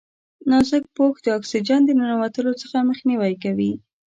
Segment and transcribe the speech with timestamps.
[0.49, 3.71] نازک پوښ د اکسیجن د ننوتلو څخه مخنیوی کوي.